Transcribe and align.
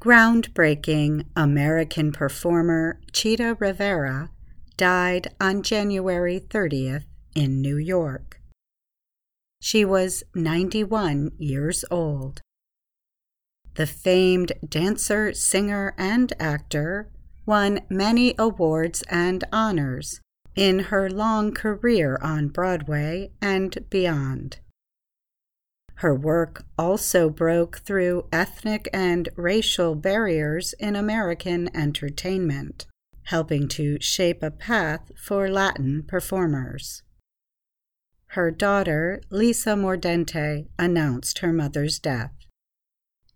Groundbreaking 0.00 1.26
American 1.36 2.10
performer 2.10 2.98
Chita 3.12 3.58
Rivera 3.60 4.30
died 4.78 5.28
on 5.38 5.62
January 5.62 6.40
30th 6.40 7.04
in 7.34 7.60
New 7.60 7.76
York. 7.76 8.40
She 9.60 9.84
was 9.84 10.22
91 10.34 11.32
years 11.36 11.84
old. 11.90 12.40
The 13.74 13.86
famed 13.86 14.52
dancer, 14.66 15.34
singer, 15.34 15.94
and 15.98 16.32
actor 16.40 17.10
won 17.44 17.80
many 17.90 18.34
awards 18.38 19.02
and 19.10 19.44
honors 19.52 20.18
in 20.56 20.78
her 20.78 21.10
long 21.10 21.52
career 21.52 22.18
on 22.22 22.48
Broadway 22.48 23.32
and 23.42 23.76
beyond. 23.90 24.60
Her 26.00 26.14
work 26.14 26.64
also 26.78 27.28
broke 27.28 27.80
through 27.80 28.26
ethnic 28.32 28.88
and 28.90 29.28
racial 29.36 29.94
barriers 29.94 30.72
in 30.78 30.96
American 30.96 31.68
entertainment, 31.76 32.86
helping 33.24 33.68
to 33.68 34.00
shape 34.00 34.42
a 34.42 34.50
path 34.50 35.12
for 35.14 35.50
Latin 35.50 36.02
performers. 36.02 37.02
Her 38.28 38.50
daughter, 38.50 39.20
Lisa 39.28 39.76
Mordente, 39.76 40.68
announced 40.78 41.40
her 41.40 41.52
mother's 41.52 41.98
death. 41.98 42.32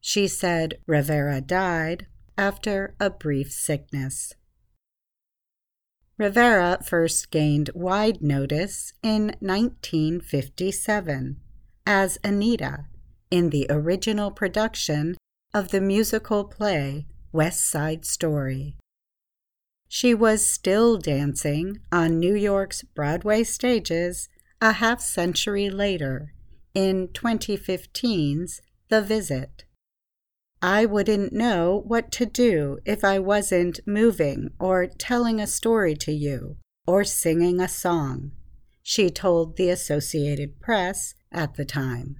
She 0.00 0.26
said 0.26 0.78
Rivera 0.86 1.42
died 1.42 2.06
after 2.38 2.94
a 2.98 3.10
brief 3.10 3.52
sickness. 3.52 4.32
Rivera 6.16 6.78
first 6.82 7.30
gained 7.30 7.68
wide 7.74 8.22
notice 8.22 8.94
in 9.02 9.36
1957 9.40 11.42
as 11.86 12.18
Anita 12.24 12.86
in 13.30 13.50
the 13.50 13.66
original 13.70 14.30
production 14.30 15.16
of 15.54 15.70
the 15.70 15.80
musical 15.80 16.44
play 16.44 17.06
West 17.32 17.68
Side 17.68 18.04
Story. 18.04 18.76
She 19.88 20.12
was 20.12 20.44
still 20.44 20.98
dancing 20.98 21.78
on 21.92 22.18
New 22.18 22.34
York's 22.34 22.82
Broadway 22.82 23.44
stages 23.44 24.28
a 24.60 24.72
half 24.72 25.00
century 25.00 25.70
later 25.70 26.34
in 26.74 27.08
2015's 27.08 28.60
The 28.88 29.00
Visit. 29.00 29.64
I 30.60 30.86
wouldn't 30.86 31.32
know 31.32 31.82
what 31.86 32.10
to 32.12 32.26
do 32.26 32.78
if 32.84 33.04
I 33.04 33.18
wasn't 33.18 33.80
moving 33.86 34.50
or 34.58 34.86
telling 34.86 35.40
a 35.40 35.46
story 35.46 35.94
to 35.96 36.12
you 36.12 36.56
or 36.86 37.04
singing 37.04 37.60
a 37.60 37.68
song, 37.68 38.32
she 38.82 39.10
told 39.10 39.56
the 39.56 39.68
Associated 39.68 40.60
Press 40.60 41.14
at 41.36 41.54
the 41.54 41.64
time. 41.64 42.16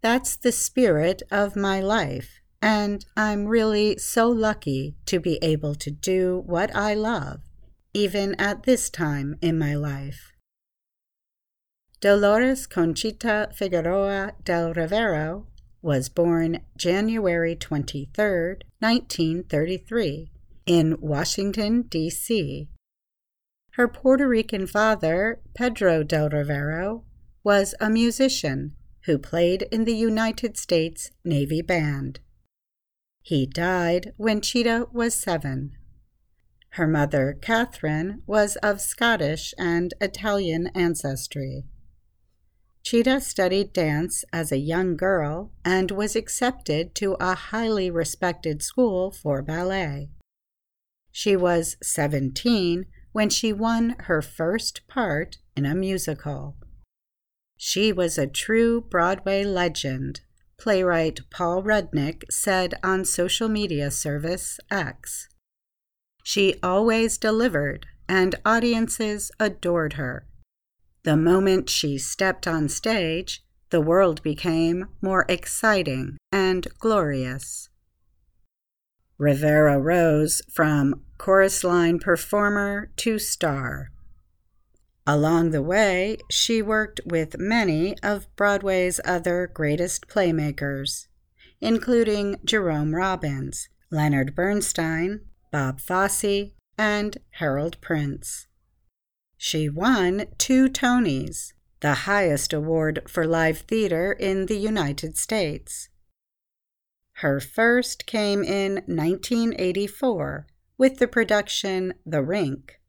That's 0.00 0.34
the 0.34 0.50
spirit 0.50 1.22
of 1.30 1.54
my 1.54 1.80
life, 1.80 2.40
and 2.62 3.04
I'm 3.16 3.46
really 3.46 3.98
so 3.98 4.28
lucky 4.28 4.96
to 5.06 5.20
be 5.20 5.38
able 5.42 5.74
to 5.76 5.90
do 5.90 6.42
what 6.46 6.74
I 6.74 6.94
love, 6.94 7.42
even 7.92 8.34
at 8.40 8.62
this 8.62 8.88
time 8.88 9.36
in 9.42 9.58
my 9.58 9.74
life. 9.74 10.32
Dolores 12.00 12.66
Conchita 12.66 13.50
Figueroa 13.54 14.32
del 14.42 14.72
Rivero 14.72 15.46
was 15.82 16.08
born 16.08 16.60
January 16.78 17.54
23, 17.54 18.56
1933, 18.78 20.30
in 20.64 20.96
Washington, 21.00 21.82
D.C. 21.82 22.68
Her 23.72 23.88
Puerto 23.88 24.26
Rican 24.26 24.66
father, 24.66 25.40
Pedro 25.54 26.02
del 26.02 26.30
Rivero, 26.30 27.04
was 27.42 27.74
a 27.80 27.88
musician 27.88 28.74
who 29.04 29.18
played 29.18 29.62
in 29.72 29.84
the 29.84 29.94
United 29.94 30.56
States 30.56 31.10
Navy 31.24 31.62
Band. 31.62 32.20
He 33.22 33.46
died 33.46 34.12
when 34.16 34.40
Chita 34.40 34.88
was 34.92 35.14
seven. 35.14 35.72
Her 36.74 36.86
mother, 36.86 37.36
Catherine, 37.40 38.22
was 38.26 38.56
of 38.56 38.80
Scottish 38.80 39.54
and 39.58 39.94
Italian 40.00 40.68
ancestry. 40.68 41.64
Chita 42.82 43.20
studied 43.20 43.72
dance 43.72 44.24
as 44.32 44.50
a 44.50 44.58
young 44.58 44.96
girl 44.96 45.52
and 45.64 45.90
was 45.90 46.16
accepted 46.16 46.94
to 46.96 47.16
a 47.20 47.34
highly 47.34 47.90
respected 47.90 48.62
school 48.62 49.10
for 49.10 49.42
ballet. 49.42 50.10
She 51.12 51.36
was 51.36 51.76
17 51.82 52.86
when 53.12 53.28
she 53.28 53.52
won 53.52 53.96
her 54.00 54.22
first 54.22 54.86
part 54.88 55.38
in 55.56 55.66
a 55.66 55.74
musical. 55.74 56.56
She 57.62 57.92
was 57.92 58.16
a 58.16 58.26
true 58.26 58.80
Broadway 58.80 59.44
legend, 59.44 60.22
playwright 60.56 61.20
Paul 61.28 61.62
Rudnick 61.62 62.24
said 62.30 62.72
on 62.82 63.04
social 63.04 63.50
media 63.50 63.90
service 63.90 64.58
X. 64.70 65.28
She 66.24 66.54
always 66.62 67.18
delivered, 67.18 67.84
and 68.08 68.34
audiences 68.46 69.30
adored 69.38 69.92
her. 69.94 70.26
The 71.02 71.18
moment 71.18 71.68
she 71.68 71.98
stepped 71.98 72.46
on 72.46 72.70
stage, 72.70 73.44
the 73.68 73.82
world 73.82 74.22
became 74.22 74.86
more 75.02 75.26
exciting 75.28 76.16
and 76.32 76.66
glorious. 76.78 77.68
Rivera 79.18 79.78
rose 79.78 80.40
from 80.50 81.02
chorus 81.18 81.62
line 81.62 81.98
performer 81.98 82.90
to 82.96 83.18
star. 83.18 83.90
Along 85.12 85.50
the 85.50 85.60
way, 85.60 86.18
she 86.30 86.62
worked 86.62 87.00
with 87.04 87.36
many 87.36 87.98
of 88.00 88.28
Broadway's 88.36 89.00
other 89.04 89.50
greatest 89.52 90.06
playmakers, 90.06 91.08
including 91.60 92.36
Jerome 92.44 92.94
Robbins, 92.94 93.68
Leonard 93.90 94.36
Bernstein, 94.36 95.22
Bob 95.50 95.80
Fosse, 95.80 96.52
and 96.78 97.18
Harold 97.30 97.80
Prince. 97.80 98.46
She 99.36 99.68
won 99.68 100.26
two 100.38 100.68
Tonys, 100.68 101.54
the 101.80 102.06
highest 102.06 102.52
award 102.52 103.02
for 103.08 103.26
live 103.26 103.58
theater 103.58 104.12
in 104.12 104.46
the 104.46 104.58
United 104.58 105.16
States. 105.16 105.88
Her 107.14 107.40
first 107.40 108.06
came 108.06 108.44
in 108.44 108.74
1984 108.86 110.46
with 110.78 110.98
the 111.00 111.08
production 111.08 111.94
The 112.06 112.22
Rink. 112.22 112.79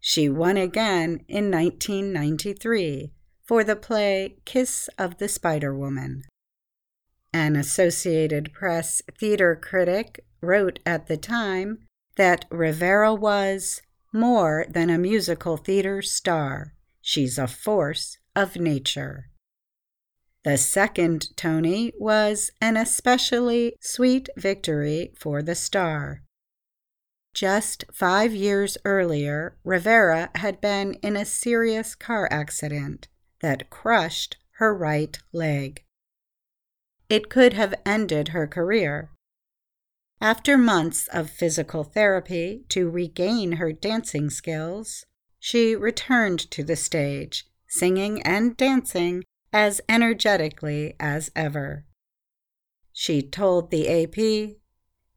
She 0.00 0.28
won 0.28 0.56
again 0.56 1.24
in 1.28 1.50
1993 1.50 3.12
for 3.44 3.64
the 3.64 3.76
play 3.76 4.36
Kiss 4.44 4.88
of 4.98 5.18
the 5.18 5.28
Spider 5.28 5.74
Woman. 5.74 6.24
An 7.32 7.56
Associated 7.56 8.52
Press 8.52 9.02
theater 9.18 9.56
critic 9.56 10.24
wrote 10.40 10.78
at 10.84 11.06
the 11.06 11.16
time 11.16 11.86
that 12.16 12.44
Rivera 12.50 13.14
was 13.14 13.80
more 14.12 14.66
than 14.68 14.90
a 14.90 14.98
musical 14.98 15.56
theater 15.56 16.02
star, 16.02 16.74
she's 17.00 17.38
a 17.38 17.46
force 17.46 18.18
of 18.36 18.56
nature. 18.56 19.30
The 20.44 20.58
second 20.58 21.36
Tony 21.36 21.92
was 21.98 22.50
an 22.60 22.76
especially 22.76 23.76
sweet 23.80 24.28
victory 24.36 25.12
for 25.16 25.40
the 25.42 25.54
star. 25.54 26.24
Just 27.34 27.84
five 27.92 28.34
years 28.34 28.76
earlier, 28.84 29.56
Rivera 29.64 30.30
had 30.36 30.60
been 30.60 30.94
in 30.94 31.16
a 31.16 31.24
serious 31.24 31.94
car 31.94 32.28
accident 32.30 33.08
that 33.40 33.70
crushed 33.70 34.36
her 34.56 34.74
right 34.74 35.18
leg. 35.32 35.84
It 37.08 37.28
could 37.30 37.52
have 37.54 37.74
ended 37.84 38.28
her 38.28 38.46
career, 38.46 39.10
after 40.22 40.56
months 40.56 41.08
of 41.08 41.28
physical 41.28 41.82
therapy 41.82 42.64
to 42.68 42.88
regain 42.88 43.52
her 43.52 43.72
dancing 43.72 44.30
skills, 44.30 45.04
she 45.40 45.74
returned 45.74 46.48
to 46.52 46.62
the 46.62 46.76
stage, 46.76 47.44
singing 47.66 48.22
and 48.22 48.56
dancing 48.56 49.24
as 49.52 49.80
energetically 49.88 50.94
as 51.00 51.32
ever. 51.34 51.86
She 52.92 53.20
told 53.20 53.72
the 53.72 53.88
AP, 53.88 54.58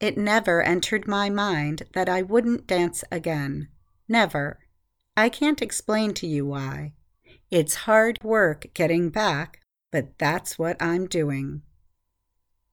It 0.00 0.16
never 0.16 0.62
entered 0.62 1.08
my 1.08 1.28
mind 1.28 1.84
that 1.94 2.08
I 2.08 2.22
wouldn't 2.22 2.66
dance 2.66 3.04
again. 3.10 3.68
Never. 4.08 4.60
I 5.16 5.28
can't 5.28 5.62
explain 5.62 6.14
to 6.14 6.26
you 6.26 6.46
why. 6.46 6.94
It's 7.50 7.86
hard 7.86 8.18
work 8.22 8.66
getting 8.74 9.10
back, 9.10 9.60
but 9.90 10.18
that's 10.18 10.58
what 10.58 10.80
I'm 10.80 11.06
doing 11.06 11.62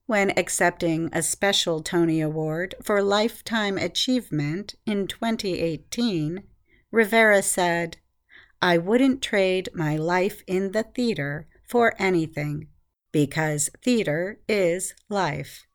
when 0.08 0.32
accepting 0.38 1.10
a 1.12 1.22
special 1.22 1.82
Tony 1.82 2.22
Award 2.22 2.76
for 2.84 3.02
Lifetime 3.02 3.78
Achievement 3.78 4.76
in 4.86 5.08
2018, 5.08 6.44
Rivera 6.92 7.42
said, 7.42 7.98
I 8.62 8.78
wouldn't 8.78 9.22
trade 9.22 9.70
my 9.74 9.98
life 9.98 10.44
in 10.48 10.72
the 10.72 10.84
theater 10.84 11.48
for 11.68 11.94
anything 11.98 12.68
because 13.12 13.70
theater 13.84 14.40
is 14.48 14.94
life. 15.10 15.66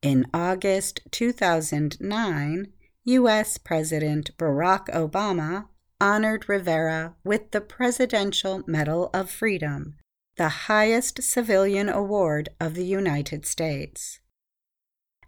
In 0.00 0.26
August 0.32 1.00
2009, 1.10 2.72
U.S. 3.04 3.58
President 3.58 4.30
Barack 4.38 4.86
Obama 4.88 5.66
honored 6.00 6.48
Rivera 6.48 7.16
with 7.24 7.50
the 7.50 7.60
Presidential 7.60 8.62
Medal 8.66 9.10
of 9.12 9.28
Freedom 9.28 9.96
the 10.36 10.48
highest 10.48 11.20
civilian 11.24 11.88
award 11.88 12.48
of 12.60 12.74
the 12.74 12.86
United 12.86 13.44
States. 13.44 14.20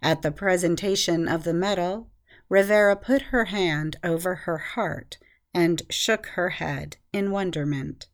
At 0.01 0.21
the 0.21 0.31
presentation 0.31 1.27
of 1.27 1.43
the 1.43 1.53
medal, 1.53 2.09
Rivera 2.47 2.95
put 2.95 3.23
her 3.23 3.45
hand 3.45 3.97
over 4.05 4.35
her 4.35 4.57
heart 4.57 5.17
and 5.53 5.81
shook 5.89 6.27
her 6.27 6.51
head 6.51 6.95
in 7.11 7.29
wonderment. 7.29 8.07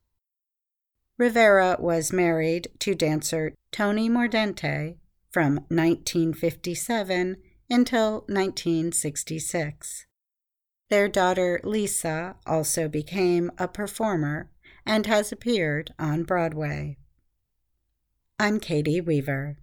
Rivera 1.19 1.77
was 1.80 2.12
married 2.12 2.68
to 2.80 2.95
dancer 2.95 3.53
Tony 3.71 4.10
Mordente 4.10 4.98
from 5.38 5.57
1957 5.69 7.38
until 7.69 8.25
1966. 8.28 10.07
Their 10.89 11.07
daughter 11.07 11.62
Lisa 11.63 12.38
also 12.48 12.88
became 12.88 13.51
a 13.60 13.68
performer 13.68 14.50
and 14.84 15.06
has 15.06 15.31
appeared 15.31 15.94
on 16.00 16.24
Broadway. 16.24 16.98
I'm 18.39 18.60
Katie 18.60 19.00
Weaver. 19.00 19.60